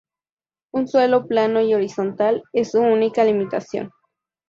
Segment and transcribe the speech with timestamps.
[0.73, 3.91] Un suelo plano y horizontal es su única limitación.